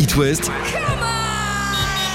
It 0.00 0.16
West 0.16 0.50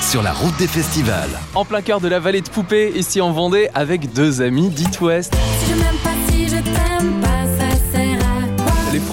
sur 0.02 0.23
la 0.23 0.34
route 0.34 0.57
des 0.57 0.65
festivals. 0.65 1.30
En 1.53 1.65
plein 1.65 1.84
cœur 1.84 2.02
de 2.02 2.08
la 2.08 2.19
vallée 2.19 2.42
de 2.42 2.50
Poupée, 2.50 2.92
ici 2.96 3.22
en 3.22 3.31
Vendée, 3.31 3.69
avec 3.76 4.12
deux 4.12 4.42
amis 4.42 4.69
d'It 4.69 4.99
West. 5.01 5.35
Si 5.59 5.69
je 5.69 5.75
m'aime 5.75 5.95
pas, 6.03 6.09
si 6.31 6.47
je 6.49 6.55
t'aime 6.55 7.24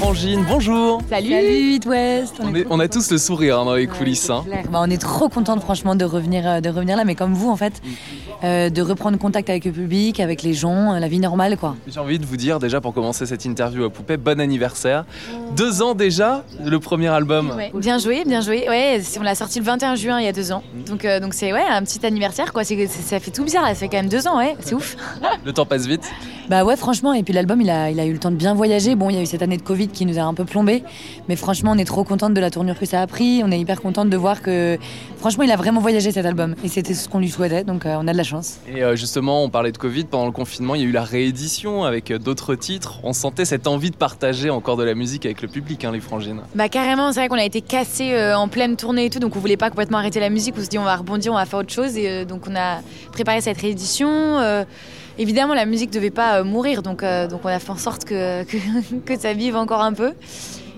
bonjour 0.07 1.01
Salut 1.09 1.31
Salut 1.31 1.75
It 1.75 1.87
West 1.87 2.35
on, 2.41 2.55
est- 2.55 2.67
on 2.71 2.81
a 2.81 2.89
tous 2.89 3.11
le 3.13 3.19
sourire 3.19 3.61
hein, 3.61 3.65
dans 3.65 3.75
les 3.75 3.87
coulisses. 3.87 4.29
hein. 4.31 4.43
Claire. 4.45 4.65
Bah, 4.71 4.81
on 4.83 4.91
est 4.91 5.01
trop 5.01 5.29
contente 5.29 5.61
franchement 5.61 5.95
de 5.95 6.05
revenir, 6.05 6.47
euh, 6.47 6.61
de 6.61 6.69
revenir 6.69 6.97
là, 6.97 7.05
mais 7.05 7.15
comme 7.15 7.35
vous 7.35 7.51
en 7.51 7.57
fait, 7.57 7.81
euh, 8.45 8.69
de 8.69 8.83
reprendre 8.83 9.17
contact 9.19 9.49
avec 9.49 9.65
le 9.65 9.71
public, 9.73 10.19
avec 10.21 10.43
les 10.43 10.55
gens, 10.55 10.95
euh, 10.95 10.99
la 10.99 11.07
vie 11.09 11.21
normale 11.21 11.57
quoi. 11.57 11.77
J'ai 11.87 12.01
envie 12.01 12.19
de 12.19 12.27
vous 12.27 12.37
dire 12.37 12.59
déjà 12.59 12.81
pour 12.81 12.93
commencer 12.93 13.27
cette 13.27 13.45
interview 13.45 13.85
à 13.85 13.91
Poupée, 13.91 14.17
bon 14.17 14.41
anniversaire. 14.41 15.05
Deux 15.57 15.83
ans 15.83 15.95
déjà, 15.95 16.45
le 16.65 16.79
premier 16.81 17.09
album. 17.09 17.53
Bien 17.75 17.99
joué, 17.99 18.25
bien 18.27 18.41
joué. 18.41 18.69
Ouais, 18.69 19.01
on 19.19 19.23
l'a 19.23 19.35
sorti 19.37 19.61
le 19.61 19.65
21 19.65 19.95
juin 19.95 20.19
il 20.21 20.25
y 20.25 20.29
a 20.29 20.33
deux 20.33 20.51
ans. 20.53 20.63
Donc 20.87 21.05
euh, 21.05 21.21
donc 21.21 21.33
c'est 21.35 21.53
ouais 21.53 21.63
un 21.71 21.83
petit 21.83 22.05
anniversaire 22.05 22.53
quoi. 22.53 22.65
Ça 22.65 23.21
fait 23.21 23.31
tout 23.31 23.45
bizarre. 23.45 23.67
Ça 23.69 23.75
fait 23.75 23.89
quand 23.89 23.99
même 23.99 24.09
deux 24.09 24.27
ans 24.27 24.39
ouais. 24.39 24.57
C'est 24.61 24.75
ouf. 24.75 24.97
Le 25.45 25.53
temps 25.53 25.67
passe 25.67 25.87
vite. 25.87 26.11
Bah 26.49 26.65
ouais 26.65 26.77
franchement, 26.77 27.13
et 27.15 27.23
puis 27.23 27.33
l'album 27.33 27.61
il 27.61 27.71
a, 27.71 27.91
il 27.91 28.01
a 28.01 28.05
eu 28.05 28.13
le 28.13 28.19
temps 28.19 28.31
de 28.33 28.37
bien 28.37 28.53
voyager. 28.55 28.95
Bon, 28.97 29.09
il 29.11 29.17
y 29.17 29.19
a 29.19 29.23
eu 29.23 29.27
cette 29.27 29.43
année 29.43 29.57
de 29.57 29.63
Covid 29.63 29.89
qui 29.93 30.07
nous 30.07 30.19
a 30.19 30.23
un 30.23 30.35
peu 30.35 30.45
plombé, 30.45 30.83
mais 31.29 31.37
franchement 31.37 31.73
on 31.73 31.79
est 31.79 31.85
trop 31.85 32.05
contente 32.05 32.35
de 32.35 32.41
la 32.41 32.51
tournure 32.51 32.79
que 32.79 32.87
ça 32.87 33.01
a 33.03 33.07
pris. 33.07 33.43
On 33.45 33.51
est 33.51 33.61
hyper 33.61 33.81
contente 33.81 34.11
de 34.11 34.17
voir 34.17 34.43
que 34.43 34.79
franchement 35.19 35.45
il 35.45 35.51
a 35.51 35.57
vraiment 35.57 35.81
voyagé 35.81 36.11
cet 36.13 36.27
album, 36.27 36.55
et 36.65 36.69
c'était 36.69 36.95
ce 36.95 37.09
qu'on 37.09 37.19
lui 37.19 37.31
souhaitait, 37.31 37.65
donc 37.65 37.87
euh, 37.87 37.97
on 38.01 38.09
a 38.09 38.13
de 38.13 38.17
la 38.17 38.25
chance. 38.25 38.59
Et 38.69 38.83
euh, 38.83 38.97
justement, 38.97 39.45
on 39.45 39.51
parlait 39.51 39.73
de 39.73 39.79
Covid 39.79 40.05
pendant 40.05 40.27
le 40.27 40.33
confinement, 40.33 40.75
il 40.75 40.83
y 40.83 40.85
a 40.85 40.89
eu 40.89 40.93
la 40.93 41.05
réédition 41.05 41.85
avec 41.85 42.11
euh, 42.11 42.19
d'autres 42.19 42.55
titres. 42.55 43.01
On 43.03 43.13
sentait 43.13 43.45
cette 43.45 43.67
envie 43.67 43.91
de 43.91 43.97
partager 43.97 44.51
encore 44.51 44.77
de 44.77 44.85
la 44.85 44.95
musique 44.95 45.27
avec 45.27 45.43
le 45.43 45.49
public, 45.49 45.85
hein, 45.85 45.93
les 45.93 46.01
frangines. 46.01 46.41
Bah 46.55 46.69
carrément, 46.69 47.13
c'est 47.13 47.21
vrai 47.21 47.29
qu'on 47.29 47.37
a 47.37 47.45
été 47.45 47.61
cassé 47.61 48.33
en 48.35 48.49
pleine 48.49 48.77
tournée 48.77 49.07
et 49.07 49.11
tout, 49.11 49.19
donc 49.19 49.37
on 49.37 49.39
voulait 49.39 49.57
pas 49.57 49.71
complètement 49.71 49.99
arrêter 49.99 50.21
la 50.21 50.31
musique. 50.31 50.55
On 50.59 50.63
se 50.63 50.69
dit 50.69 50.79
on 50.79 50.85
va 50.85 50.97
rebondir, 50.97 51.33
on 51.33 51.37
va 51.37 51.45
faire 51.47 51.61
autre 51.61 51.73
chose, 51.73 51.97
et 51.97 52.09
euh, 52.09 52.25
donc 52.25 52.43
on 52.49 52.57
a 52.57 52.81
préparé 53.13 53.41
cette 53.41 53.61
réédition. 53.61 54.09
Euh, 55.23 55.25
évidemment, 55.25 55.55
la 55.55 55.67
musique 55.67 55.91
devait 55.91 56.11
pas 56.11 56.41
euh, 56.41 56.45
mourir, 56.45 56.83
donc 56.83 57.03
euh, 57.03 57.29
donc 57.29 57.41
on 57.45 57.49
a 57.49 57.59
fait 57.59 57.71
en 57.71 57.77
sorte 57.77 58.05
que 58.05 58.45
que, 58.45 58.57
que 59.05 59.19
ça 59.19 59.33
vive 59.33 59.57
encore 59.57 59.81
un 59.81 59.93
peu. 59.93 60.15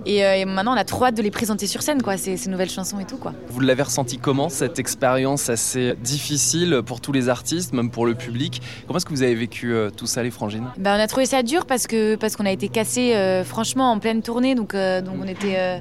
Et, 0.07 0.25
euh, 0.25 0.37
et 0.37 0.45
maintenant, 0.45 0.75
on 0.75 0.77
a 0.77 0.85
trop 0.85 1.07
hâte 1.07 1.17
de 1.17 1.23
les 1.23 1.31
présenter 1.31 1.67
sur 1.67 1.83
scène, 1.83 2.03
quoi, 2.03 2.17
ces, 2.17 2.37
ces 2.37 2.51
nouvelles 2.51 2.69
chansons 2.69 2.99
et 3.01 3.07
tout, 3.07 3.17
quoi. 3.17 3.33
Vous 3.49 3.61
l'avez 3.61 3.83
ressenti 3.83 4.19
comment 4.19 4.51
cette 4.51 4.79
expérience 4.79 5.49
assez 5.49 5.95
difficile 6.03 6.83
pour 6.85 7.01
tous 7.01 7.13
les 7.13 7.31
artistes, 7.31 7.73
même 7.73 7.91
pour 7.91 8.05
le 8.05 8.15
public? 8.15 8.61
Comment 8.87 8.99
est-ce 8.99 9.07
que 9.07 9.13
vous 9.15 9.23
avez 9.23 9.35
vécu 9.35 9.73
euh, 9.73 9.89
tout 9.91 10.07
ça, 10.07 10.23
les 10.23 10.31
frangines? 10.31 10.67
Bah, 10.77 10.95
on 10.97 11.01
a 11.01 11.07
trouvé 11.07 11.25
ça 11.25 11.43
dur 11.43 11.65
parce 11.65 11.87
que 11.87 12.17
parce 12.17 12.37
qu'on 12.37 12.45
a 12.45 12.51
été 12.51 12.69
cassé 12.69 13.15
franchement 13.45 13.93
en 13.93 13.99
pleine 13.99 14.23
tournée 14.23 14.55
donc 14.55 14.75
euh, 14.75 15.01
donc 15.01 15.15
on 15.23 15.27
était 15.27 15.57
euh, 15.57 15.79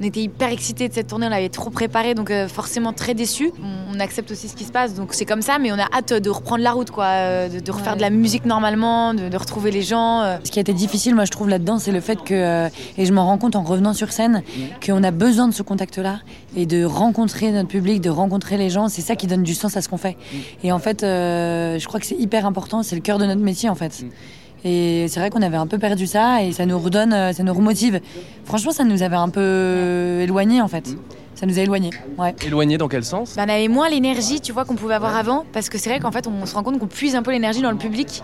on 0.00 0.04
était 0.04 0.20
hyper 0.20 0.50
excités 0.50 0.88
de 0.88 0.94
cette 0.94 1.06
tournée 1.06 1.26
on 1.26 1.30
l'avait 1.30 1.48
trop 1.48 1.70
préparé 1.70 2.14
donc 2.14 2.30
euh, 2.30 2.48
forcément 2.48 2.92
très 2.92 3.14
déçus 3.14 3.50
on, 3.62 3.96
on 3.96 4.00
accepte 4.00 4.30
aussi 4.30 4.48
ce 4.48 4.56
qui 4.56 4.64
se 4.64 4.72
passe 4.72 4.94
donc 4.94 5.14
c'est 5.14 5.24
comme 5.24 5.42
ça 5.42 5.58
mais 5.58 5.70
on 5.72 5.78
a 5.78 5.86
hâte 5.92 6.12
de 6.12 6.30
reprendre 6.30 6.62
la 6.62 6.72
route 6.72 6.90
quoi 6.90 7.04
euh, 7.06 7.48
de, 7.48 7.60
de 7.60 7.70
refaire 7.72 7.92
Ouais. 7.92 7.96
de 7.98 8.02
la 8.02 8.10
musique 8.10 8.44
normalement 8.46 9.14
de, 9.14 9.28
de 9.28 9.36
retrouver 9.36 9.70
les 9.70 9.82
gens 9.82 10.22
euh. 10.22 10.36
Ce 10.44 10.50
qui 10.50 10.58
a 10.58 10.62
été 10.62 10.72
difficile, 10.72 11.14
moi 11.14 11.24
je 11.24 11.30
trouve 11.30 11.48
là-dedans, 11.48 11.78
c'est 11.78 11.92
le 11.92 12.00
fait 12.00 12.16
que, 12.22 12.34
euh, 12.34 12.68
et 12.98 13.06
je 13.06 13.12
m'en 13.12 13.26
rends 13.26 13.38
compte 13.38 13.56
en 13.56 13.62
revenant 13.62 13.92
sur 13.92 14.10
scène, 14.12 14.42
qu'on 14.84 15.02
a 15.04 15.10
besoin 15.10 15.48
de 15.48 15.54
ce 15.54 15.62
contact-là 15.62 16.20
et 16.56 16.66
de 16.66 16.84
rencontrer 16.84 17.52
notre 17.52 17.68
public, 17.68 18.00
de 18.00 18.10
rencontrer 18.10 18.56
les 18.56 18.70
gens. 18.70 18.88
C'est 18.88 19.02
ça 19.02 19.16
qui 19.16 19.26
donne 19.26 19.42
du 19.42 19.54
sens 19.54 19.76
à 19.76 19.82
ce 19.82 19.88
qu'on 19.88 19.96
fait. 19.98 20.16
Et 20.62 20.72
en 20.72 20.78
fait, 20.78 21.02
euh, 21.02 21.78
je 21.78 21.86
crois 21.86 22.00
que 22.00 22.06
c'est 22.06 22.16
hyper 22.18 22.46
important. 22.46 22.82
C'est 22.82 22.96
le 22.96 23.02
cœur 23.02 23.18
de 23.18 23.26
notre 23.26 23.42
métier 23.42 23.68
en 23.68 23.74
fait. 23.74 24.04
Et 24.64 25.06
c'est 25.08 25.20
vrai 25.20 25.28
qu'on 25.28 25.42
avait 25.42 25.58
un 25.58 25.66
peu 25.66 25.78
perdu 25.78 26.06
ça 26.06 26.42
et 26.42 26.52
ça 26.52 26.64
nous 26.64 26.78
redonne, 26.78 27.12
euh, 27.12 27.32
ça 27.32 27.42
nous 27.42 27.52
remotive. 27.52 28.00
Franchement, 28.44 28.72
ça 28.72 28.84
nous 28.84 29.02
avait 29.02 29.16
un 29.16 29.28
peu 29.28 30.20
éloigné 30.22 30.62
en 30.62 30.68
fait. 30.68 30.96
Ça 31.34 31.46
nous 31.46 31.58
a 31.58 31.62
éloignés. 31.62 31.90
Ouais. 32.18 32.34
Éloigné 32.46 32.78
dans 32.78 32.88
quel 32.88 33.04
sens? 33.04 33.34
Bah, 33.36 33.44
on 33.46 33.50
avait 33.50 33.68
moins 33.68 33.88
l'énergie 33.88 34.40
tu 34.40 34.52
vois 34.52 34.64
qu'on 34.64 34.74
pouvait 34.76 34.94
avoir 34.94 35.16
avant 35.16 35.44
parce 35.52 35.68
que 35.68 35.78
c'est 35.78 35.90
vrai 35.90 36.00
qu'en 36.00 36.10
fait 36.12 36.26
on 36.26 36.46
se 36.46 36.54
rend 36.54 36.62
compte 36.62 36.78
qu'on 36.78 36.86
puise 36.86 37.16
un 37.16 37.22
peu 37.22 37.30
l'énergie 37.32 37.60
dans 37.62 37.70
le 37.70 37.76
public 37.76 38.22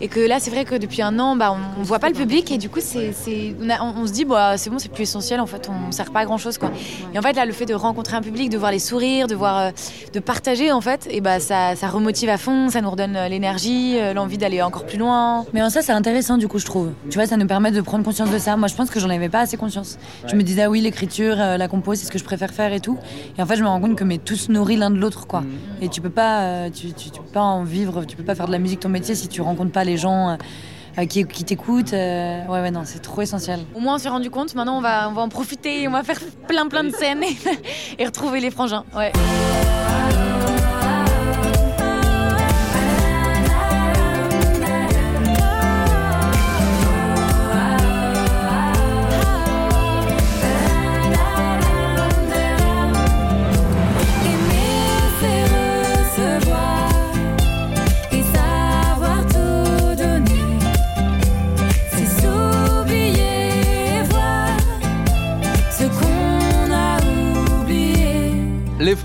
et 0.00 0.08
que 0.08 0.20
là 0.20 0.38
c'est 0.40 0.50
vrai 0.50 0.64
que 0.64 0.74
depuis 0.74 1.02
un 1.02 1.18
an 1.18 1.36
bah, 1.36 1.52
on, 1.52 1.80
on 1.80 1.82
voit 1.84 1.98
pas 1.98 2.08
le 2.08 2.14
public 2.14 2.50
et 2.50 2.58
du 2.58 2.68
coup 2.68 2.80
c'est, 2.82 3.12
c'est- 3.12 3.54
on, 3.60 3.68
on- 3.70 4.02
on 4.02 4.06
se 4.06 4.12
dit 4.12 4.24
bah, 4.24 4.56
c'est 4.56 4.70
bon 4.70 4.78
c'est 4.78 4.90
plus 4.90 5.02
essentiel 5.02 5.40
en 5.40 5.46
fait 5.46 5.68
on 5.70 5.92
sert 5.92 6.10
pas 6.10 6.20
à 6.20 6.24
grand 6.24 6.38
chose 6.38 6.58
quoi 6.58 6.70
et 7.14 7.18
en 7.18 7.22
fait 7.22 7.32
là 7.34 7.46
le 7.46 7.52
fait 7.52 7.66
de 7.66 7.74
rencontrer 7.74 8.16
un 8.16 8.22
public 8.22 8.50
de 8.50 8.58
voir 8.58 8.70
les 8.72 8.78
sourires 8.78 9.26
de 9.28 9.34
voir 9.34 9.58
euh, 9.58 9.70
de 10.12 10.20
partager 10.20 10.72
en 10.72 10.80
fait 10.80 11.06
et 11.10 11.20
bah 11.20 11.40
ça, 11.40 11.76
ça 11.76 11.88
remotive 11.88 12.28
à 12.28 12.38
fond 12.38 12.68
ça 12.70 12.80
nous 12.80 12.90
redonne 12.90 13.16
euh, 13.16 13.28
l'énergie 13.28 13.98
euh, 13.98 14.12
l'envie 14.14 14.38
d'aller 14.38 14.62
encore 14.62 14.84
plus 14.86 14.98
loin 14.98 15.44
Mais 15.52 15.62
en 15.62 15.70
ça, 15.70 15.82
c'est 15.82 15.92
intéressant 15.92 16.36
du 16.38 16.48
coup, 16.48 16.58
je 16.58 16.64
trouve. 16.66 16.90
Tu 17.10 17.16
vois, 17.18 17.26
ça 17.26 17.36
nous 17.36 17.46
permet 17.46 17.70
de 17.70 17.80
prendre 17.80 18.04
conscience 18.04 18.30
de 18.30 18.38
ça. 18.38 18.56
Moi, 18.56 18.68
je 18.68 18.74
pense 18.74 18.90
que 18.90 19.00
j'en 19.00 19.10
avais 19.10 19.28
pas 19.28 19.40
assez 19.40 19.56
conscience. 19.56 19.98
Je 20.26 20.34
me 20.36 20.42
disais, 20.42 20.62
ah 20.62 20.70
oui, 20.70 20.80
l'écriture, 20.80 21.36
euh, 21.38 21.56
la 21.56 21.68
compo, 21.68 21.94
c'est 21.94 22.06
ce 22.06 22.10
que 22.10 22.18
je 22.18 22.24
préfère 22.24 22.47
faire 22.50 22.72
et 22.72 22.80
tout. 22.80 22.98
Et 23.38 23.42
en 23.42 23.46
fait, 23.46 23.56
je 23.56 23.62
me 23.62 23.68
rends 23.68 23.80
compte 23.80 23.96
que 23.96 24.04
mais 24.04 24.18
tous 24.18 24.48
nourris 24.48 24.76
l'un 24.76 24.90
de 24.90 24.98
l'autre, 24.98 25.26
quoi. 25.26 25.42
Et 25.80 25.88
tu 25.88 26.00
peux 26.00 26.10
pas, 26.10 26.40
euh, 26.42 26.70
tu, 26.70 26.92
tu, 26.92 27.10
tu 27.10 27.20
peux 27.20 27.32
pas 27.32 27.42
en 27.42 27.64
vivre, 27.64 28.04
tu 28.04 28.16
peux 28.16 28.24
pas 28.24 28.34
faire 28.34 28.46
de 28.46 28.52
la 28.52 28.58
musique 28.58 28.80
ton 28.80 28.88
métier 28.88 29.14
si 29.14 29.28
tu 29.28 29.40
rencontres 29.42 29.72
pas 29.72 29.84
les 29.84 29.96
gens. 29.96 30.30
euh, 30.30 30.36
qui, 31.08 31.24
qui 31.26 31.44
t'écoutent, 31.44 31.92
Euh, 31.92 32.44
ouais, 32.46 32.60
ouais, 32.60 32.70
non, 32.72 32.82
c'est 32.84 32.98
trop 32.98 33.22
essentiel. 33.22 33.60
au 33.76 33.78
moins 33.78 33.94
on 33.94 33.98
s'est 33.98 34.08
rendu 34.08 34.30
compte 34.30 34.54
maintenant 34.56 34.78
on 34.78 34.80
va, 34.80 35.08
on 35.08 35.12
va 35.12 35.22
en 35.22 35.28
profiter 35.28 35.86
on 35.86 35.92
va 35.92 36.02
faire 36.02 36.18
plein 36.48 36.66
plein 36.66 36.82
de 36.82 36.90
scènes 36.90 37.22
et, 37.22 37.36
et 38.02 38.04
retrouver 38.04 38.40
les 38.40 38.50
frangins 38.50 38.84
ouais 38.96 39.12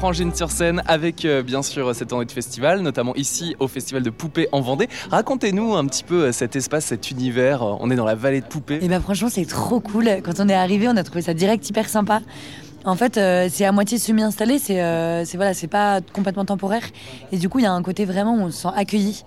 Les 0.03 0.08
frangines 0.08 0.36
sur 0.36 0.52
scène 0.52 0.84
avec 0.86 1.24
euh, 1.24 1.44
bien 1.44 1.64
sûr 1.64 1.96
cette 1.96 2.12
année 2.12 2.25
de 2.25 2.31
festival, 2.34 2.81
notamment 2.81 3.16
ici 3.16 3.56
au 3.59 3.69
festival 3.69 4.03
de 4.03 4.09
Poupée 4.09 4.50
en 4.52 4.59
Vendée. 4.59 4.90
Racontez-nous 5.09 5.75
un 5.75 5.86
petit 5.86 6.03
peu 6.03 6.25
euh, 6.25 6.31
cet 6.34 6.58
espace, 6.58 6.84
cet 6.88 7.09
univers. 7.09 7.64
Euh, 7.64 7.78
On 7.80 7.90
est 7.90 7.96
dans 7.96 8.03
la 8.03 8.13
vallée 8.13 8.42
de 8.42 8.46
Poupée. 8.46 8.80
Et 8.81 8.90
ben 8.90 9.00
franchement, 9.00 9.30
c'est 9.31 9.46
trop 9.46 9.80
cool. 9.80 10.09
Quand 10.22 10.42
on 10.42 10.50
est 10.50 10.53
arrivé, 10.53 10.90
on 10.90 10.97
a 10.97 11.03
trouvé 11.06 11.22
ça 11.22 11.34
direct 11.34 11.69
hyper 11.69 11.88
sympa. 11.88 12.19
En 12.85 12.95
fait, 12.95 13.17
euh, 13.17 13.47
c'est 13.49 13.66
à 13.66 13.71
moitié 13.71 13.97
semi-installé, 13.97 14.59
c'est 14.59 14.81
euh, 14.81 15.23
c'est 15.25 15.38
voilà, 15.38 15.53
c'est 15.53 15.67
pas 15.67 16.01
complètement 16.13 16.45
temporaire. 16.45 16.83
Et 17.31 17.38
du 17.38 17.47
coup, 17.49 17.59
il 17.59 17.63
y 17.63 17.66
a 17.66 17.71
un 17.71 17.81
côté 17.81 18.05
vraiment 18.05 18.33
où 18.35 18.41
on 18.41 18.51
se 18.51 18.63
sent 18.63 18.69
accueilli. 18.75 19.23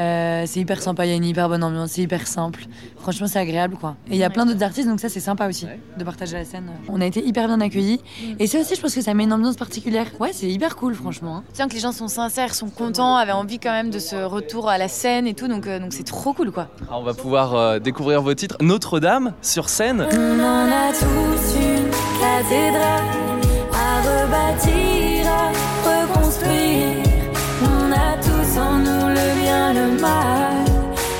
Euh, 0.00 0.44
c'est 0.46 0.60
hyper 0.60 0.80
sympa, 0.80 1.06
il 1.06 1.08
y 1.08 1.12
a 1.12 1.16
une 1.16 1.24
hyper 1.24 1.48
bonne 1.48 1.64
ambiance, 1.64 1.90
c'est 1.92 2.02
hyper 2.02 2.26
simple. 2.28 2.66
Franchement, 3.00 3.26
c'est 3.26 3.40
agréable 3.40 3.76
quoi. 3.80 3.96
Et 4.08 4.12
il 4.14 4.18
y 4.18 4.22
a 4.24 4.30
plein 4.30 4.46
d'autres 4.46 4.62
artistes, 4.62 4.88
donc 4.88 5.00
ça 5.00 5.08
c'est 5.08 5.18
sympa 5.18 5.48
aussi 5.48 5.66
de 5.96 6.04
partager 6.04 6.36
la 6.36 6.44
scène. 6.44 6.70
On 6.88 7.00
a 7.00 7.06
été 7.06 7.24
hyper 7.24 7.48
bien 7.48 7.60
accueillis. 7.60 8.00
Et 8.38 8.46
ça 8.46 8.60
aussi, 8.60 8.76
je 8.76 8.80
pense 8.80 8.94
que 8.94 9.00
ça 9.02 9.12
met 9.14 9.24
une 9.24 9.32
ambiance 9.32 9.56
particulière. 9.56 10.06
Ouais, 10.20 10.30
c'est 10.32 10.48
hyper 10.48 10.76
cool, 10.76 10.94
franchement. 10.94 11.38
hein. 11.38 11.44
Tu 11.52 11.60
sens 11.60 11.68
que 11.68 11.74
les 11.74 11.80
gens 11.80 11.90
sont 11.92 12.06
sincères, 12.06 12.54
sont 12.54 12.68
contents, 12.70 13.16
avaient 13.16 13.32
envie 13.32 13.58
quand 13.58 13.72
même 13.72 13.90
de 13.90 13.98
ce 13.98 14.14
retour 14.16 14.68
à 14.68 14.78
la 14.78 14.86
scène 14.88 15.26
et 15.26 15.34
tout, 15.34 15.48
donc 15.48 15.66
euh, 15.66 15.80
donc 15.80 15.92
c'est 15.92 16.04
trop 16.06 16.32
cool 16.32 16.52
quoi. 16.52 16.68
Alors, 16.88 17.00
on 17.00 17.04
va 17.04 17.14
pouvoir 17.14 17.54
euh, 17.54 17.78
découvrir 17.80 18.22
vos 18.22 18.34
titres. 18.34 18.56
Notre-Dame 18.60 19.32
sur 19.42 19.68
scène. 19.68 20.06
On 20.12 20.40
en 20.40 20.66
a 20.70 20.92
tous 20.92 21.56
une 21.56 21.77
cathédrale 22.20 23.04
à 23.72 24.00
rebâtir, 24.02 25.26
à 25.28 25.48
reconstruire. 25.88 27.02
On 27.62 27.92
a 27.92 28.16
tous 28.22 28.58
en 28.58 28.78
nous 28.78 29.08
le 29.08 29.40
bien, 29.42 29.72
le 29.74 30.00
mal 30.00 30.64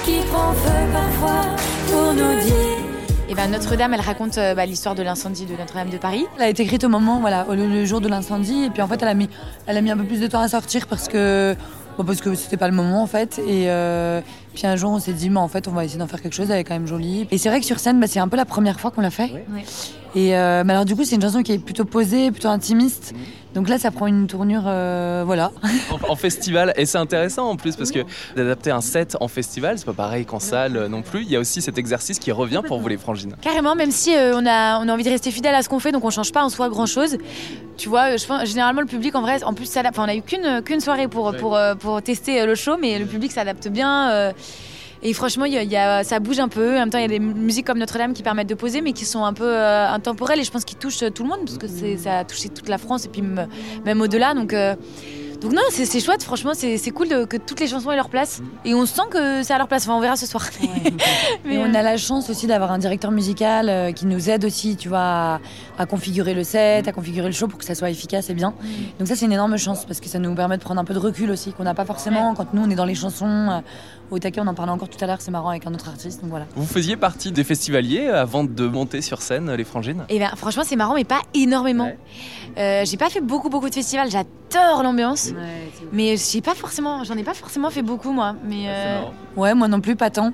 qui 0.04 0.18
prend 0.30 0.52
feu 0.52 0.92
parfois 0.92 1.56
pour 1.90 2.12
nous 2.14 2.40
dire. 2.40 2.54
Et 3.30 3.34
ben 3.34 3.50
Notre-Dame, 3.50 3.92
elle 3.94 4.00
raconte 4.00 4.38
euh, 4.38 4.54
bah, 4.54 4.64
l'histoire 4.64 4.94
de 4.94 5.02
l'incendie 5.02 5.44
de 5.44 5.54
Notre-Dame 5.54 5.90
de 5.90 5.98
Paris. 5.98 6.24
Elle 6.36 6.42
a 6.44 6.48
été 6.48 6.62
écrite 6.62 6.82
au 6.84 6.88
moment, 6.88 7.20
voilà, 7.20 7.46
au- 7.48 7.54
le, 7.54 7.84
jour 7.84 8.00
de 8.00 8.08
l'incendie. 8.08 8.64
Et 8.64 8.70
puis 8.70 8.80
en 8.80 8.88
fait, 8.88 9.00
elle 9.02 9.08
a 9.08 9.14
mis, 9.14 9.28
elle 9.66 9.76
a 9.76 9.80
mis 9.82 9.90
un 9.90 9.96
peu 9.98 10.04
plus 10.04 10.20
de 10.20 10.26
temps 10.26 10.40
à 10.40 10.48
sortir 10.48 10.86
parce 10.86 11.08
que, 11.08 11.54
bon, 11.98 12.04
parce 12.04 12.22
que 12.22 12.34
c'était 12.34 12.56
pas 12.56 12.68
le 12.68 12.74
moment 12.74 13.02
en 13.02 13.06
fait. 13.06 13.38
Et 13.46 13.64
euh, 13.68 14.22
puis 14.54 14.66
un 14.66 14.76
jour, 14.76 14.90
on 14.92 14.98
s'est 14.98 15.12
dit, 15.12 15.28
mais 15.28 15.40
en 15.40 15.48
fait, 15.48 15.68
on 15.68 15.72
va 15.72 15.84
essayer 15.84 15.98
d'en 15.98 16.06
faire 16.06 16.22
quelque 16.22 16.34
chose. 16.34 16.50
Elle 16.50 16.58
est 16.58 16.64
quand 16.64 16.72
même 16.74 16.86
jolie. 16.86 17.28
Et 17.30 17.36
c'est 17.36 17.50
vrai 17.50 17.60
que 17.60 17.66
sur 17.66 17.78
scène, 17.78 18.00
bah, 18.00 18.06
c'est 18.08 18.18
un 18.20 18.28
peu 18.28 18.38
la 18.38 18.46
première 18.46 18.80
fois 18.80 18.90
qu'on 18.90 19.02
l'a 19.02 19.10
fait. 19.10 19.30
Ouais. 19.30 19.64
Et 20.14 20.36
euh, 20.36 20.62
mais 20.64 20.72
alors 20.72 20.84
du 20.84 20.96
coup, 20.96 21.04
c'est 21.04 21.16
une 21.16 21.22
chanson 21.22 21.42
qui 21.42 21.52
est 21.52 21.58
plutôt 21.58 21.84
posée, 21.84 22.30
plutôt 22.30 22.48
intimiste. 22.48 23.14
Donc 23.54 23.68
là, 23.68 23.78
ça 23.78 23.90
prend 23.90 24.06
une 24.06 24.26
tournure, 24.26 24.62
euh, 24.66 25.22
voilà. 25.26 25.52
en, 25.90 26.12
en 26.12 26.16
festival. 26.16 26.72
Et 26.76 26.86
c'est 26.86 26.98
intéressant 26.98 27.48
en 27.48 27.56
plus 27.56 27.76
parce 27.76 27.90
que 27.90 28.00
d'adapter 28.36 28.70
un 28.70 28.80
set 28.80 29.16
en 29.20 29.28
festival, 29.28 29.78
c'est 29.78 29.86
pas 29.86 29.92
pareil 29.94 30.24
qu'en 30.26 30.38
salle 30.38 30.76
euh, 30.76 30.88
non 30.88 31.02
plus. 31.02 31.22
Il 31.22 31.30
y 31.30 31.36
a 31.36 31.40
aussi 31.40 31.60
cet 31.62 31.78
exercice 31.78 32.18
qui 32.18 32.30
revient 32.30 32.62
pour 32.66 32.78
vous 32.78 32.88
les 32.88 32.98
frangines. 32.98 33.34
Carrément, 33.40 33.74
même 33.74 33.90
si 33.90 34.14
euh, 34.14 34.36
on, 34.36 34.46
a, 34.46 34.78
on 34.80 34.88
a 34.88 34.92
envie 34.92 35.04
de 35.04 35.10
rester 35.10 35.30
fidèle 35.30 35.54
à 35.54 35.62
ce 35.62 35.68
qu'on 35.68 35.78
fait, 35.78 35.92
donc 35.92 36.04
on 36.04 36.10
change 36.10 36.32
pas 36.32 36.44
en 36.44 36.50
soi 36.50 36.68
grand 36.68 36.86
chose. 36.86 37.16
Tu 37.76 37.88
vois, 37.88 38.16
je 38.16 38.26
pense, 38.26 38.44
généralement 38.46 38.80
le 38.80 38.86
public 38.86 39.14
en 39.14 39.22
vrai, 39.22 39.42
en 39.44 39.54
plus, 39.54 39.66
s'adapte. 39.66 39.98
enfin, 39.98 40.06
on 40.08 40.12
a 40.12 40.16
eu 40.16 40.22
qu'une 40.22 40.62
qu'une 40.62 40.80
soirée 40.80 41.08
pour, 41.08 41.34
pour, 41.36 41.58
pour 41.80 42.02
tester 42.02 42.44
le 42.44 42.54
show, 42.54 42.76
mais 42.80 42.98
le 42.98 43.06
public 43.06 43.32
s'adapte 43.32 43.68
bien. 43.68 44.32
Et 45.02 45.12
franchement, 45.12 45.44
y 45.44 45.76
a- 45.76 46.02
ça 46.04 46.18
bouge 46.18 46.40
un 46.40 46.48
peu. 46.48 46.70
En 46.76 46.80
même 46.80 46.90
temps, 46.90 46.98
il 46.98 47.02
y 47.02 47.04
a 47.04 47.08
des 47.08 47.18
musiques 47.20 47.66
comme 47.66 47.78
Notre-Dame 47.78 48.14
qui 48.14 48.22
permettent 48.22 48.48
de 48.48 48.54
poser, 48.54 48.80
mais 48.80 48.92
qui 48.92 49.04
sont 49.04 49.24
un 49.24 49.32
peu 49.32 49.44
euh, 49.46 49.88
intemporelles 49.88 50.40
et 50.40 50.44
je 50.44 50.50
pense 50.50 50.64
qu'ils 50.64 50.78
touchent 50.78 51.02
euh, 51.04 51.10
tout 51.10 51.22
le 51.22 51.28
monde 51.28 51.40
parce 51.44 51.58
que 51.58 51.96
ça 51.96 52.18
a 52.18 52.24
touché 52.24 52.48
toute 52.48 52.68
la 52.68 52.78
France 52.78 53.04
et 53.04 53.08
puis 53.08 53.22
même 53.84 54.00
au-delà. 54.00 54.34
Donc, 54.34 54.52
euh, 54.52 54.74
donc 55.40 55.52
non, 55.52 55.62
c'est 55.70 56.00
chouette. 56.00 56.22
Franchement, 56.22 56.52
c'est 56.54 56.90
cool 56.90 57.08
de- 57.08 57.24
que 57.24 57.36
toutes 57.36 57.60
les 57.60 57.66
chansons 57.68 57.90
aient 57.90 57.96
leur 57.96 58.08
place 58.08 58.40
et 58.64 58.74
on 58.74 58.86
sent 58.86 59.02
que 59.10 59.42
c'est 59.42 59.52
à 59.52 59.58
leur 59.58 59.68
place. 59.68 59.84
Enfin, 59.84 59.94
on 59.96 60.00
verra 60.00 60.16
ce 60.16 60.26
soir. 60.26 60.44
Mais, 61.44 61.54
Et 61.54 61.58
on 61.58 61.64
euh, 61.72 61.74
a 61.74 61.82
la 61.82 61.96
chance 61.96 62.28
aussi 62.30 62.46
d'avoir 62.46 62.72
un 62.72 62.78
directeur 62.78 63.10
musical 63.10 63.68
euh, 63.68 63.92
qui 63.92 64.06
nous 64.06 64.30
aide 64.30 64.44
aussi, 64.44 64.76
tu 64.76 64.88
vois, 64.88 64.98
à, 64.98 65.40
à 65.78 65.86
configurer 65.86 66.34
le 66.34 66.42
set, 66.44 66.88
à 66.88 66.92
configurer 66.92 67.26
le 67.28 67.32
show 67.32 67.46
pour 67.46 67.58
que 67.58 67.64
ça 67.64 67.74
soit 67.74 67.90
efficace 67.90 68.30
et 68.30 68.34
bien. 68.34 68.52
Donc 68.98 69.06
ça, 69.08 69.14
c'est 69.16 69.26
une 69.26 69.32
énorme 69.32 69.56
chance 69.58 69.84
parce 69.84 70.00
que 70.00 70.08
ça 70.08 70.18
nous 70.18 70.34
permet 70.34 70.56
de 70.58 70.62
prendre 70.62 70.80
un 70.80 70.84
peu 70.84 70.94
de 70.94 70.98
recul 70.98 71.30
aussi, 71.30 71.52
qu'on 71.52 71.64
n'a 71.64 71.74
pas 71.74 71.84
forcément 71.84 72.34
quand 72.34 72.52
nous, 72.54 72.62
on 72.62 72.70
est 72.70 72.74
dans 72.74 72.84
les 72.84 72.94
chansons. 72.96 73.26
euh, 73.50 73.60
au 74.10 74.18
taquet, 74.18 74.40
on 74.40 74.46
en 74.46 74.54
parlait 74.54 74.72
encore 74.72 74.88
tout 74.88 74.96
à 75.04 75.06
l'heure, 75.06 75.20
c'est 75.20 75.30
marrant 75.30 75.50
avec 75.50 75.66
un 75.66 75.74
autre 75.74 75.86
artiste, 75.86 76.22
donc 76.22 76.30
voilà. 76.30 76.46
Vous 76.56 76.64
faisiez 76.64 76.96
partie 76.96 77.30
des 77.30 77.44
festivaliers 77.44 78.08
avant 78.08 78.42
de 78.42 78.66
monter 78.66 79.02
sur 79.02 79.20
scène, 79.20 79.52
les 79.52 79.64
frangines? 79.64 80.06
Eh 80.08 80.18
ben, 80.18 80.30
franchement, 80.34 80.62
c'est 80.64 80.76
marrant, 80.76 80.94
mais 80.94 81.04
pas 81.04 81.20
énormément. 81.34 81.84
Ouais. 81.84 81.98
Euh, 82.56 82.84
j'ai 82.86 82.96
pas 82.96 83.10
fait 83.10 83.20
beaucoup, 83.20 83.50
beaucoup 83.50 83.68
de 83.68 83.74
festivals. 83.74 84.08
J'adore 84.10 84.82
l'ambiance, 84.82 85.27
mais 85.92 86.16
j'ai 86.16 86.40
pas 86.40 86.54
forcément, 86.54 87.04
j'en 87.04 87.16
ai 87.16 87.24
pas 87.24 87.34
forcément 87.34 87.70
fait 87.70 87.82
beaucoup 87.82 88.12
moi. 88.12 88.34
Mais 88.44 88.64
euh, 88.68 89.00
Ouais, 89.36 89.54
moi 89.54 89.68
non 89.68 89.80
plus, 89.80 89.96
pas 89.96 90.10
tant. 90.10 90.32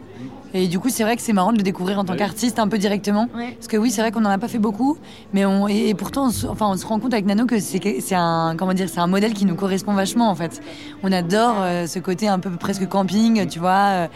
Et 0.56 0.68
du 0.68 0.78
coup, 0.78 0.88
c'est 0.88 1.02
vrai 1.02 1.16
que 1.16 1.22
c'est 1.22 1.32
marrant 1.32 1.50
de 1.52 1.56
le 1.56 1.64
découvrir 1.64 1.98
en 1.98 2.04
tant 2.04 2.12
Oui. 2.12 2.18
qu'artiste 2.20 2.60
un 2.60 2.68
peu 2.68 2.78
directement. 2.78 3.26
Parce 3.26 3.66
que 3.66 3.76
oui, 3.76 3.90
c'est 3.90 4.00
vrai 4.02 4.12
qu'on 4.12 4.20
n'en 4.20 4.30
a 4.30 4.38
pas 4.38 4.46
fait 4.46 4.60
beaucoup, 4.60 4.96
mais 5.32 5.44
on, 5.44 5.66
et, 5.66 5.94
pourtant, 5.94 6.26
on 6.26 6.30
se, 6.30 6.46
enfin, 6.46 6.66
on 6.70 6.76
se 6.76 6.86
rend 6.86 7.00
compte 7.00 7.12
avec 7.12 7.26
Nano 7.26 7.44
que 7.44 7.58
c'est 7.58 7.80
que- 7.80 8.00
c'est 8.00 8.14
un, 8.14 8.54
comment 8.56 8.72
dire, 8.72 8.88
c'est 8.88 9.00
un 9.00 9.08
modèle 9.08 9.34
qui 9.34 9.46
nous 9.46 9.56
correspond 9.56 9.94
vachement 9.94 10.30
en 10.30 10.34
fait. 10.36 10.62
On 11.02 11.10
adore 11.10 11.56
euh, 11.58 11.86
ce 11.88 11.98
côté 11.98 12.28
un 12.28 12.38
peu 12.38 12.50
presque 12.50 12.86
camping, 12.88 13.48
tu 13.48 13.58
vois, 13.58 13.70
euh, 13.70 14.06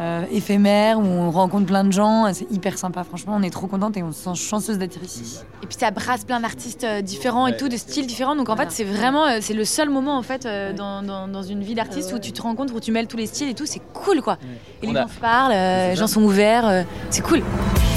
euh, 0.00 0.24
éphémère, 0.30 0.98
où 0.98 1.02
on 1.04 1.30
rencontre 1.30 1.66
plein 1.66 1.84
de 1.84 1.92
gens. 1.92 2.32
C'est 2.32 2.50
hyper 2.50 2.78
sympa, 2.78 3.04
franchement, 3.04 3.34
on 3.38 3.42
est 3.42 3.50
trop 3.50 3.66
contente 3.66 3.96
et 3.96 4.02
on 4.02 4.12
se 4.12 4.22
sent 4.24 4.34
chanceuse 4.34 4.78
d'être 4.78 5.02
ici. 5.02 5.40
et 5.62 5.66
puis 5.66 5.76
ça 5.78 5.90
brasse 5.90 6.24
plein 6.24 6.40
d'artistes 6.40 6.84
euh, 6.84 7.02
différents 7.02 7.46
et 7.46 7.56
tout, 7.56 7.68
de 7.68 7.76
styles 7.76 8.06
différents. 8.06 8.34
Donc 8.36 8.48
en 8.48 8.54
Voilà. 8.54 8.70
fait, 8.70 8.76
c'est 8.76 8.84
vraiment, 8.90 9.26
euh, 9.26 9.38
c'est 9.40 9.54
le 9.54 9.64
seul 9.64 9.90
moment 9.90 10.16
en 10.16 10.22
fait 10.22 10.46
dans, 10.76 11.02
dans, 11.02 11.28
dans 11.28 11.42
une 11.42 11.62
vie 11.62 11.74
d'artiste 11.74 12.08
Ah 12.10 12.14
ouais. 12.14 12.18
où 12.18 12.22
tu 12.22 12.32
te 12.32 12.42
rencontres, 12.42 12.74
où 12.74 12.80
tu 12.80 12.92
mêles 12.92 13.06
tous 13.06 13.16
les 13.16 13.26
styles 13.26 13.48
et 13.48 13.54
tout. 13.54 13.66
C'est 13.66 13.82
cool 13.92 14.22
quoi. 14.22 14.38
Et 14.82 14.86
les 14.86 14.96
a- 14.96 15.02
gens 15.02 15.08
se 15.08 15.20
parlent, 15.20 15.52
les 15.52 15.96
gens 15.96 16.06
sont 16.06 16.22
ouverts. 16.22 16.66
euh, 16.66 16.82
c'est 17.10 17.22
cool. 17.22 17.42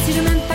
Si 0.06 0.12
je 0.13 0.21
m'aime 0.21 0.38
pas, 0.48 0.54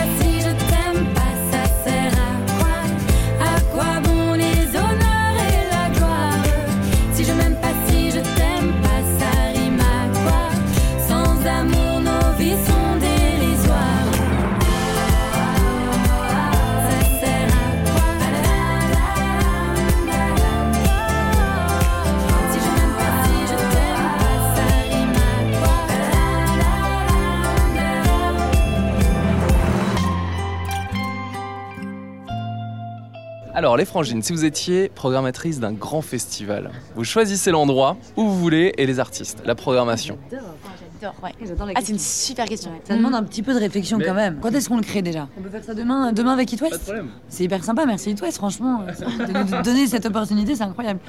Alors, 33.53 33.75
les 33.77 33.85
frangines, 33.85 34.21
si 34.23 34.31
vous 34.31 34.45
étiez 34.45 34.89
programmatrice 34.89 35.59
d'un 35.59 35.73
grand 35.73 36.01
festival, 36.01 36.71
vous 36.95 37.03
choisissez 37.03 37.51
l'endroit 37.51 37.97
où 38.15 38.23
vous 38.27 38.39
voulez 38.39 38.73
et 38.77 38.85
les 38.85 38.99
artistes, 38.99 39.41
la 39.45 39.55
programmation. 39.55 40.17
J'adore. 40.31 41.15
Ouais. 41.23 41.31
Ah, 41.75 41.79
c'est 41.83 41.93
une 41.93 41.99
super 41.99 42.45
question. 42.45 42.69
Ça 42.87 42.95
demande 42.95 43.15
un 43.15 43.23
petit 43.23 43.41
peu 43.41 43.55
de 43.55 43.59
réflexion 43.59 43.97
Mais- 43.97 44.05
quand 44.05 44.13
même. 44.13 44.37
Quand 44.39 44.51
est-ce 44.53 44.69
qu'on 44.69 44.77
le 44.77 44.83
crée 44.83 45.01
déjà? 45.01 45.27
On 45.35 45.41
peut 45.41 45.49
faire 45.49 45.63
ça 45.63 45.73
demain, 45.73 46.11
demain 46.13 46.31
avec 46.33 46.53
It 46.53 46.61
West? 46.61 46.83
Problème. 46.83 47.09
C'est 47.27 47.43
hyper 47.43 47.63
sympa, 47.63 47.87
merci 47.87 48.11
It 48.11 48.21
West, 48.21 48.37
franchement. 48.37 48.81
De 49.17 49.55
nous 49.57 49.63
donner 49.63 49.87
cette 49.87 50.05
opportunité, 50.05 50.53
c'est 50.55 50.63
incroyable. 50.63 50.99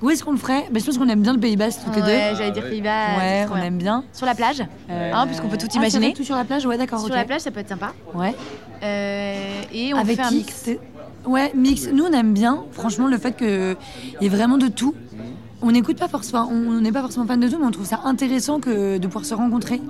Où 0.00 0.10
est-ce 0.10 0.22
qu'on 0.22 0.30
le 0.32 0.38
ferait? 0.38 0.66
Ben, 0.70 0.78
Je 0.80 0.86
pense 0.86 0.96
qu'on 0.96 1.08
aime 1.08 1.22
bien 1.22 1.32
le 1.34 1.40
Pays 1.40 1.56
Basque 1.56 1.80
toutes 1.84 1.96
les 1.96 2.02
Ouais, 2.02 2.30
deux. 2.30 2.36
j'allais 2.38 2.52
dire 2.52 2.62
Pays-Bas. 2.62 3.06
Ouais, 3.18 3.40
c'est 3.40 3.44
trop 3.46 3.54
on 3.54 3.56
bien. 3.58 3.64
aime 3.66 3.78
bien. 3.78 4.04
Sur 4.12 4.26
la 4.26 4.34
plage. 4.36 4.62
Euh, 4.88 5.10
Hein, 5.12 5.26
puisqu'on 5.26 5.48
peut 5.48 5.58
tout 5.58 5.66
ah, 5.72 5.76
imaginer. 5.78 6.12
tout 6.14 6.24
sur 6.24 6.36
la 6.36 6.44
plage, 6.44 6.64
ouais, 6.64 6.78
d'accord. 6.78 7.00
Sur 7.04 7.12
la 7.14 7.24
plage, 7.24 7.40
ça 7.40 7.50
peut 7.50 7.60
être 7.60 7.68
sympa. 7.68 7.92
Ouais. 8.14 8.34
Euh, 8.84 9.62
et 9.72 9.92
on 9.92 9.98
Avec 9.98 10.16
fait 10.16 10.22
un 10.22 10.30
mix. 10.30 10.70
Ouais, 11.26 11.52
mix. 11.54 11.88
Nous, 11.92 12.04
on 12.04 12.12
aime 12.12 12.32
bien, 12.32 12.64
franchement, 12.72 13.06
le 13.06 13.18
fait 13.18 13.36
qu'il 13.36 13.76
y 14.20 14.26
ait 14.26 14.28
vraiment 14.28 14.58
de 14.58 14.68
tout. 14.68 14.94
On 15.64 15.70
n'écoute 15.70 15.96
pas 15.98 16.08
forcément, 16.08 16.48
on 16.50 16.80
n'est 16.80 16.90
pas 16.92 17.02
forcément 17.02 17.24
fan 17.26 17.38
de 17.38 17.48
tout, 17.48 17.56
mais 17.58 17.66
on 17.66 17.70
trouve 17.70 17.86
ça 17.86 18.00
intéressant 18.04 18.58
que 18.58 18.98
de 18.98 19.06
pouvoir 19.06 19.24
se 19.24 19.34
rencontrer. 19.34 19.80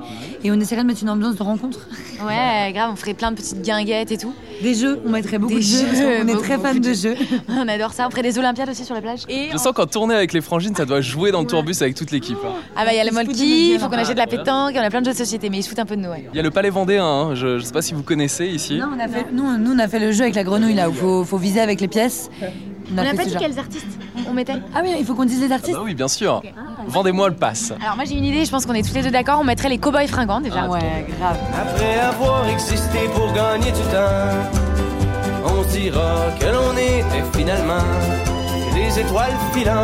Et 0.45 0.51
on 0.53 0.61
essaierait 0.61 0.83
de 0.83 0.87
mettre 0.87 1.03
une 1.03 1.09
ambiance 1.11 1.35
de 1.37 1.43
rencontre. 1.43 1.89
Ouais, 2.27 2.73
grave, 2.75 2.91
on 2.93 2.97
ferait 2.97 3.15
plein 3.15 3.31
de 3.31 3.37
petites 3.37 3.63
guinguettes 3.63 4.13
et 4.13 4.19
tout. 4.19 4.35
Des 4.63 4.75
jeux, 4.75 5.01
on 5.07 5.11
mettrait 5.11 5.39
beaucoup 5.39 5.55
Des 5.55 5.61
de 5.61 5.65
jeux, 5.65 5.85
parce 5.87 5.99
qu'on 5.99 6.29
est 6.29 6.43
très 6.43 6.59
fan 6.59 6.79
de 6.79 6.89
de 6.89 6.95
jeux. 6.95 7.15
On 7.49 7.67
adore 7.69 7.93
ça. 7.93 8.07
On 8.07 8.11
ferait 8.11 8.23
des 8.23 8.39
Olympiades 8.39 8.69
aussi 8.69 8.85
sur 8.85 8.95
la 8.95 9.01
plage. 9.01 9.21
Et 9.29 9.49
Je 9.51 9.57
sens 9.57 9.73
qu'en 9.73 9.87
tournée 9.87 10.15
avec 10.15 10.33
les 10.33 10.41
frangines, 10.41 10.75
ça 10.75 10.85
doit 10.85 11.01
jouer 11.01 11.33
dans 11.33 11.41
le 11.41 11.47
tourbus 11.47 11.81
avec 11.81 11.95
toute 11.97 12.11
l'équipe. 12.13 12.37
hein. 12.45 12.53
Ah 12.77 12.85
bah 12.85 12.93
il 12.93 12.97
y 12.97 13.01
a 13.01 13.05
le 13.05 13.11
molki, 13.11 13.73
il 13.75 13.79
faut 13.81 13.89
qu'on 13.89 13.95
hein. 13.95 13.99
achète 13.99 14.15
de 14.15 14.19
la 14.21 14.27
pétanque, 14.27 14.75
on 14.77 14.81
a 14.81 14.91
plein 14.91 15.01
de 15.01 15.07
jeux 15.07 15.13
de 15.13 15.17
société, 15.17 15.49
mais 15.51 15.59
ils 15.59 15.63
se 15.63 15.69
foutent 15.69 15.79
un 15.79 15.87
peu 15.87 15.97
de 15.97 16.03
nous, 16.03 16.11
ouais. 16.11 16.29
Il 16.33 16.37
y 16.37 16.41
a 16.41 16.43
le 16.43 16.51
Palais 16.51 16.71
Vendéen, 16.71 17.05
hein, 17.05 17.35
je, 17.35 17.59
je 17.59 17.65
sais 17.65 17.73
pas 17.73 17.83
si 17.83 17.95
vous 17.95 18.03
connaissez 18.03 18.47
ici. 18.47 18.79
Non, 18.79 18.89
on 18.97 19.01
a 19.01 19.09
fait, 19.09 19.27
nous, 19.33 19.57
nous, 19.59 19.73
on 19.73 19.79
a 19.79 19.89
fait 19.89 19.99
le 20.01 20.13
jeu 20.13 20.23
avec 20.23 20.35
la 20.35 20.45
grenouille 20.45 20.75
là 20.75 20.89
où 20.91 20.93
faut, 20.93 21.25
faut 21.25 21.39
viser 21.39 21.61
avec 21.61 21.81
les 21.81 21.89
pièces. 21.89 22.31
On 22.94 22.99
a 22.99 23.05
fait 23.05 23.17
pas 23.17 23.25
dit 23.25 23.37
quels 23.38 23.58
artistes 23.58 23.87
on 24.29 24.32
mettait? 24.32 24.55
Ah 24.75 24.81
oui, 24.82 24.90
il 24.99 25.05
faut 25.05 25.14
qu'on 25.14 25.25
dise 25.25 25.40
les 25.40 25.50
Ah 25.50 25.55
artistes. 25.56 25.75
bah 25.76 25.82
oui, 25.84 25.94
bien 25.94 26.08
sûr. 26.08 26.43
Vendez-moi 26.87 27.29
le 27.29 27.34
pass. 27.34 27.73
Alors 27.82 27.96
moi 27.96 28.05
j'ai 28.05 28.14
une 28.17 28.25
idée, 28.25 28.44
je 28.44 28.50
pense 28.50 28.67
qu'on 28.67 28.75
est 28.75 28.87
tous 28.87 28.94
les 28.94 29.02
deux 29.02 29.11
d'accord, 29.11 29.38
on 29.40 29.44
mettrait 29.44 29.69
les 29.69 29.79
cowboys 29.79 30.06
fringants 30.08 30.40
déjà. 30.40 30.62
Ah 30.64 30.69
ouais, 30.70 31.06
grave. 31.19 31.37
Après 31.61 32.00
avoir 32.00 32.46
existé 32.49 32.99
pour 33.14 33.32
gagner 33.32 33.70
du 33.73 33.81
temps, 33.90 34.61
on 35.44 35.62
se 35.69 35.76
dira 35.79 36.17
que 36.38 36.46
l'on 36.46 36.73
était 36.76 37.38
finalement 37.38 37.82
les 38.75 38.99
étoiles 38.99 39.32
filantes. 39.52 39.76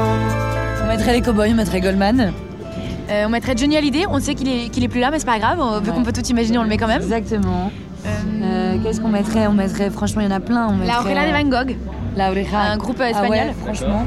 On 0.85 0.89
mettrait 0.89 1.13
les 1.13 1.23
cowboys, 1.23 1.51
on 1.53 1.57
mettrait 1.57 1.81
Goldman. 1.81 2.33
Euh, 3.11 3.25
on 3.27 3.31
mettrait 3.31 3.57
Johnny 3.57 3.77
Hallyday, 3.77 4.05
on 4.11 4.21
sait 4.21 4.35
qu'il 4.35 4.49
est, 4.49 4.69
qu'il 4.69 4.85
est 4.85 4.89
plus 4.89 5.01
là, 5.01 5.11
mais 5.11 5.19
c'est 5.19 5.25
pas 5.27 5.39
grave, 5.39 5.59
vu 5.83 5.89
Ouais. 5.91 5.97
qu'on 5.97 6.03
peut 6.03 6.13
tout 6.13 6.27
imaginer, 6.27 6.59
on 6.59 6.63
le 6.63 6.69
met 6.69 6.77
quand 6.77 6.87
même. 6.89 7.01
Exactement. 7.03 7.71
Euh, 8.05 8.09
Euh, 8.43 8.77
Qu'est-ce 8.83 9.01
qu'on 9.01 9.09
mettrait? 9.09 9.47
On 9.47 9.53
mettrait, 9.53 9.91
franchement, 9.91 10.21
il 10.23 10.29
y 10.29 10.33
en 10.33 10.37
a 10.37 10.41
plein. 10.41 10.69
On 10.69 10.73
mettrait, 10.77 10.87
la 10.95 11.01
Orella 11.01 11.27
de 11.27 11.33
Van 11.33 11.49
Gogh. 11.65 11.77
La 12.19 12.31
Oreja. 12.33 12.59
Un 12.59 12.77
groupe, 12.77 12.99
euh, 13.01 13.13
Ah 13.15 13.23
ouais, 13.29 13.39
espagnol. 13.39 13.55
franchement. 13.65 14.07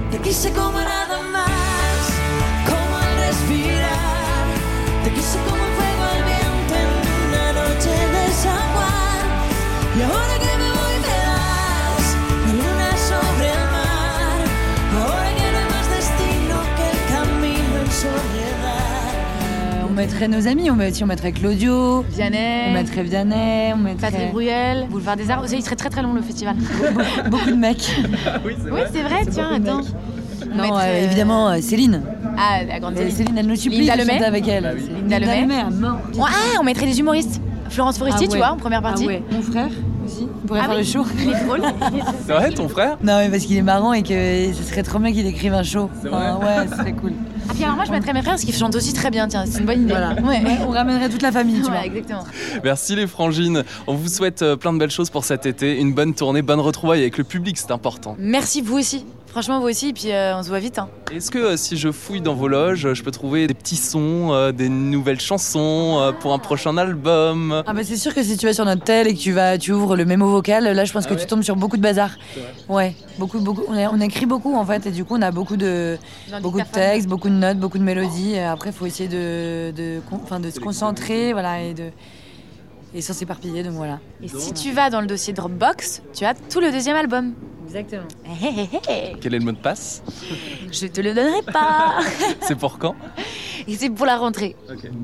Mettrait 20.02 20.28
nos 20.28 20.48
amis. 20.48 20.72
On, 20.72 20.76
met- 20.76 20.92
si 20.92 21.04
on 21.04 21.08
mettrait 21.08 21.32
Claudio. 21.32 22.02
Vianney, 22.10 22.70
On 22.70 22.74
mettrait 22.74 23.04
Vianney. 23.04 23.72
On 23.74 23.78
mettrait 23.78 24.10
Patrick 24.10 24.32
Bruel, 24.32 24.88
Boulevard 24.90 25.16
des 25.16 25.30
Arts. 25.30 25.48
Ça, 25.48 25.56
il 25.56 25.62
serait 25.62 25.76
très 25.76 25.90
très 25.90 26.02
long 26.02 26.14
le 26.14 26.24
festival. 26.24 26.56
beaucoup 27.30 27.52
de 27.52 27.56
mecs. 27.56 27.88
oui, 28.46 28.54
c'est 28.92 29.04
vrai, 29.04 29.26
tiens, 29.30 29.52
attends. 29.54 29.82
Non, 30.56 30.64
mettrait, 30.64 30.90
euh, 30.90 31.02
euh, 31.02 31.06
évidemment, 31.06 31.50
euh, 31.50 31.62
Céline. 31.62 32.02
Ah, 32.36 32.64
la 32.68 32.80
grande 32.80 32.98
Céline. 32.98 33.12
Céline, 33.12 33.38
elle 33.38 33.46
nous 33.46 33.56
supplie 33.56 33.86
Linda 33.86 34.04
de 34.04 34.10
chanter 34.10 34.26
avec 34.26 34.48
elle. 34.48 34.76
C'est 34.80 34.92
Linda 34.92 35.20
Lemay. 35.20 35.66
ah, 36.20 36.32
on 36.60 36.64
mettrait 36.64 36.88
des 36.88 37.00
humoristes. 37.00 37.40
Florence 37.70 38.00
Foresti, 38.00 38.26
Ah 38.26 38.32
tu 38.32 38.38
vois, 38.38 38.52
en 38.52 38.58
première 38.58 38.82
partie. 38.82 39.04
Ah 39.06 39.08
ouais. 39.08 39.24
Mon 39.32 39.42
frère 39.44 39.70
aussi. 40.12 40.28
On 40.44 40.48
pourrait 40.48 40.60
Ah 40.64 40.68
faire 40.68 40.76
oui. 40.78 40.82
le 40.82 40.84
show. 40.88 41.06
Il 41.20 41.30
est 41.30 41.46
drôle. 41.46 41.62
C'est 42.28 42.34
vrai, 42.34 42.52
ton 42.52 42.68
frère? 42.70 42.98
Non, 43.04 43.18
mais 43.20 43.30
parce 43.30 43.44
qu'il 43.46 43.58
est 43.58 43.62
marrant 43.62 43.94
et 43.94 44.04
que 44.04 44.54
ce 44.54 44.64
serait 44.64 44.84
trop 44.84 45.00
bien 45.00 45.12
qu'il 45.12 45.26
écrive 45.26 45.54
un 45.54 45.64
show. 45.64 45.90
C'est 46.02 46.10
Enfin, 46.10 46.38
ouais, 46.38 46.68
ce 46.70 46.78
serait 46.78 46.94
cool. 46.94 47.14
Ah, 47.50 47.54
puis 47.54 47.64
alors 47.64 47.76
moi, 47.76 47.86
je 47.86 47.92
mettrais 47.92 48.14
mes 48.14 48.22
frères 48.22 48.34
parce 48.34 48.44
qu'ils 48.46 48.54
chantent 48.56 48.76
aussi 48.76 48.94
très 48.94 49.10
bien, 49.10 49.28
tiens, 49.28 49.44
c'est 49.48 49.60
une 49.60 49.66
bonne 49.66 49.82
idée. 49.84 49.92
Voilà. 49.92 50.14
Ouais. 50.22 50.42
Ouais, 50.44 50.58
on 50.68 50.72
ramènerait 50.72 51.10
toute 51.10 51.22
la 51.22 51.32
famille, 51.32 51.56
tu 51.62 51.66
Ouais, 51.66 51.78
vois. 51.78 51.86
exactement. 51.86 52.24
Merci 52.64 52.96
les 52.96 53.08
frangines. 53.08 53.64
On 53.88 53.96
vous 53.96 54.08
souhaite 54.08 54.42
euh, 54.42 54.56
plein 54.56 54.74
de 54.74 54.78
belles 54.80 54.92
choses 54.92 55.10
pour 55.10 55.24
cet 55.26 55.46
été. 55.46 55.80
Une 55.80 55.94
bonne 55.94 56.14
tournée, 56.14 56.42
bonne 56.42 56.60
retrouvaille 56.60 57.02
avec 57.02 57.18
le 57.18 57.24
public, 57.24 57.58
c'est 57.58 57.72
important. 57.72 58.16
Merci, 58.20 58.62
vous 58.62 58.78
aussi. 58.78 59.06
Franchement, 59.32 59.62
vous 59.62 59.68
aussi, 59.70 59.88
et 59.90 59.94
puis 59.94 60.12
euh, 60.12 60.36
on 60.38 60.44
se 60.44 60.50
voit 60.50 60.60
vite. 60.60 60.78
hein. 60.78 60.90
Est-ce 61.10 61.32
que 61.32 61.38
euh, 61.38 61.56
si 61.58 61.78
je 61.78 61.90
fouille 61.90 62.20
dans 62.20 62.34
vos 62.34 62.50
loges, 62.50 62.94
je 62.94 63.02
peux 63.02 63.12
trouver 63.12 63.48
des 63.48 63.54
petits 63.54 63.78
sons, 63.78 64.34
euh, 64.34 64.52
des 64.52 64.68
nouvelles 64.68 65.22
chansons 65.22 66.00
euh, 66.02 66.12
pour 66.12 66.34
un 66.34 66.38
prochain 66.38 66.76
album? 66.78 67.64
Ah 67.66 67.74
bah 67.74 67.80
c'est 67.86 67.96
sûr 67.96 68.14
que 68.14 68.24
si 68.24 68.36
tu 68.36 68.46
vas 68.46 68.52
sur 68.54 68.66
notre 68.66 68.84
tel 68.84 69.08
et 69.08 69.14
que 69.14 69.20
tu 69.20 69.32
vas, 69.32 69.58
tu 69.58 69.72
ouvres 69.72 69.96
le 69.96 70.04
mémo 70.04 70.28
vocal, 70.28 70.66
là 70.66 70.84
je 70.84 70.92
pense 70.92 71.06
Ah 71.06 71.10
que 71.10 71.14
ouais? 71.14 71.22
tu 71.22 71.28
tombes 71.28 71.44
sur 71.44 71.56
beaucoup 71.56 71.78
de 71.78 71.82
bazar. 71.82 72.12
Ouais, 72.68 72.94
beaucoup, 73.18 73.40
beaucoup. 73.40 73.64
On, 73.70 73.74
a- 73.74 73.90
on 73.90 74.02
écrit 74.02 74.26
beaucoup 74.26 74.54
en 74.54 74.66
fait 74.66 74.86
et 74.88 74.92
du 74.92 75.06
coup 75.06 75.16
on 75.16 75.22
a 75.22 75.32
beaucoup 75.32 75.56
de, 75.56 75.98
beaucoup 76.42 76.60
de 76.60 76.66
textes, 76.66 77.08
beaucoup 77.08 77.30
de 77.30 77.34
notes, 77.36 77.58
beaucoup 77.58 77.78
de 77.78 77.84
mélodies. 77.84 78.34
Et 78.34 78.44
Après 78.44 78.74
faut 78.74 78.86
essayer 78.86 79.08
de, 79.08 79.72
de, 79.72 80.02
con- 80.10 80.20
enfin, 80.22 80.42
de 80.42 80.50
se 80.50 80.60
concentrer, 80.60 81.32
voilà 81.32 81.62
et 81.62 81.74
de 81.74 81.86
et 82.94 83.00
sans 83.00 83.14
s'éparpiller. 83.14 83.64
Donc 83.64 83.74
voilà. 83.76 84.00
Et 84.22 84.28
si 84.28 84.52
tu 84.54 84.74
vas 84.74 84.90
dans 84.90 85.00
le 85.00 85.08
dossier 85.08 85.32
Dropbox, 85.32 86.02
tu 86.14 86.26
as 86.26 86.34
tout 86.34 86.60
le 86.60 86.70
deuxième 86.74 86.98
album. 86.98 87.34
Exactement. 87.74 88.08
Quel 89.22 89.34
est 89.34 89.40
le 89.40 89.46
mot 89.46 89.52
de 89.54 89.58
passe? 89.58 90.04
Je 90.72 90.88
te 90.88 91.00
le 91.00 91.14
donnerai 91.14 91.42
pas. 91.42 92.00
C'est 92.42 92.56
pour 92.56 92.78
quand? 92.78 92.96
Et 93.68 93.76
c'est 93.76 93.92
pour 93.92 94.08
la 94.08 94.18
rentrée. 94.18 94.56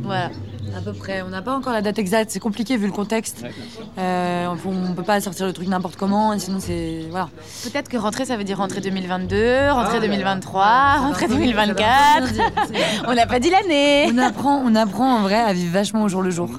Voilà. 0.01 0.31
À 0.75 0.81
peu 0.83 0.91
près. 0.91 1.21
On 1.21 1.29
n'a 1.29 1.43
pas 1.43 1.55
encore 1.55 1.73
la 1.73 1.83
date 1.83 1.99
exacte. 1.99 2.31
C'est 2.31 2.39
compliqué 2.39 2.75
vu 2.75 2.87
le 2.87 2.91
contexte. 2.91 3.45
Euh, 3.99 4.47
on, 4.65 4.89
on 4.89 4.93
peut 4.95 5.03
pas 5.03 5.21
sortir 5.21 5.45
le 5.45 5.53
truc 5.53 5.67
n'importe 5.67 5.95
comment. 5.95 6.33
et 6.33 6.39
Sinon, 6.39 6.57
c'est. 6.59 7.05
Voilà. 7.11 7.29
Peut-être 7.63 7.87
que 7.87 7.97
rentrée, 7.97 8.25
ça 8.25 8.35
veut 8.35 8.43
dire 8.43 8.57
rentrée 8.57 8.81
2022, 8.81 9.69
rentrée 9.69 9.99
2023, 9.99 10.97
rentrée 11.01 11.27
2024. 11.27 12.33
On 13.07 13.13
n'a 13.13 13.27
pas 13.27 13.39
dit 13.39 13.51
l'année. 13.51 14.09
On 14.11 14.17
apprend, 14.17 14.61
on 14.65 14.73
apprend 14.73 15.17
en 15.17 15.21
vrai 15.21 15.39
à 15.39 15.53
vivre 15.53 15.71
vachement 15.71 16.03
au 16.03 16.07
jour 16.09 16.23
le 16.23 16.31
jour. 16.31 16.49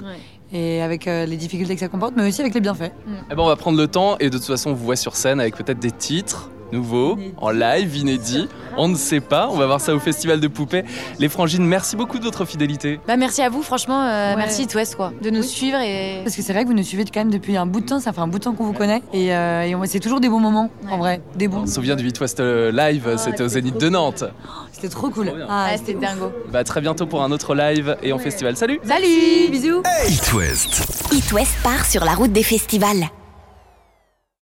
Et 0.51 0.81
avec 0.81 1.07
euh, 1.07 1.25
les 1.25 1.37
difficultés 1.37 1.75
que 1.75 1.79
ça 1.79 1.87
comporte, 1.87 2.13
mais 2.15 2.27
aussi 2.27 2.41
avec 2.41 2.53
les 2.53 2.61
bienfaits. 2.61 2.91
Eh 3.31 3.35
ben, 3.35 3.43
on 3.43 3.47
va 3.47 3.55
prendre 3.55 3.77
le 3.77 3.87
temps 3.87 4.17
et 4.19 4.29
de 4.29 4.37
toute 4.37 4.47
façon, 4.47 4.71
on 4.71 4.73
vous 4.73 4.85
voit 4.85 4.95
sur 4.95 5.15
scène 5.15 5.39
avec 5.39 5.55
peut-être 5.55 5.79
des 5.79 5.91
titres 5.91 6.49
nouveaux, 6.71 7.17
en 7.37 7.49
live, 7.51 7.95
inédits. 7.97 8.47
On 8.77 8.87
ne 8.87 8.95
sait 8.95 9.19
pas. 9.19 9.49
On 9.51 9.57
va 9.57 9.65
voir 9.65 9.81
ça 9.81 9.93
au 9.93 9.99
Festival 9.99 10.39
de 10.39 10.47
Poupées. 10.47 10.83
Les 11.19 11.27
Frangines, 11.29 11.65
merci 11.65 11.95
beaucoup 11.95 12.19
de 12.19 12.23
votre 12.23 12.45
fidélité. 12.45 12.99
Bah 13.07 13.17
merci 13.17 13.41
à 13.41 13.49
vous, 13.49 13.61
franchement, 13.63 14.01
euh, 14.03 14.29
Ouais. 14.31 14.35
merci 14.37 14.67
West 14.75 14.95
quoi, 14.95 15.11
de 15.21 15.29
nous 15.29 15.43
suivre 15.43 15.77
et 15.79 16.21
Parce 16.23 16.35
que 16.35 16.41
c'est 16.41 16.53
vrai 16.53 16.63
que 16.63 16.67
vous 16.69 16.75
nous 16.75 16.83
suivez 16.83 17.03
quand 17.05 17.19
même 17.21 17.31
depuis 17.31 17.57
un 17.57 17.65
bout 17.65 17.81
de 17.81 17.85
temps. 17.87 17.99
Ça 17.99 18.13
fait 18.13 18.21
un 18.21 18.27
bout 18.27 18.39
de 18.39 18.43
temps 18.43 18.53
qu'on 18.53 18.65
vous 18.65 18.73
connaît. 18.73 19.01
Et, 19.13 19.33
euh, 19.35 19.63
et 19.63 19.87
c'est 19.87 19.99
toujours 19.99 20.19
des 20.19 20.29
bons 20.29 20.39
moments, 20.39 20.69
en 20.89 20.97
vrai. 20.97 21.21
Des 21.35 21.47
bons. 21.47 21.61
On 21.63 21.65
se 21.65 21.73
souvient 21.73 21.95
du 21.95 22.09
West 22.19 22.39
euh, 22.39 22.71
Live, 22.71 23.15
c'était 23.17 23.43
au 23.43 23.47
Zénith 23.47 23.77
de 23.77 23.89
Nantes. 23.89 24.23
C'était 24.71 24.89
trop 24.89 25.09
cool. 25.09 25.33
Ah, 25.49 25.67
c'était 25.75 25.93
dingo. 25.93 26.31
Bah, 26.51 26.59
à 26.59 26.63
très 26.63 26.79
bientôt 26.81 27.05
pour 27.05 27.21
un 27.23 27.31
autre 27.31 27.53
live 27.55 27.97
et 28.01 28.13
en 28.13 28.19
festival. 28.19 28.55
Salut 28.55 28.79
Salut 28.83 29.49
Bisous. 29.51 29.81
It 30.07 30.33
West. 30.33 31.09
It 31.11 31.31
West 31.33 31.57
part 31.63 31.85
sur 31.85 32.05
la 32.05 32.13
route 32.13 32.31
des 32.31 32.43
festivals. 32.43 33.09